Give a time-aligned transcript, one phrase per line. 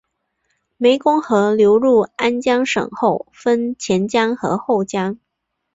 [0.79, 5.19] 湄公河流入安江省后分前江与后江。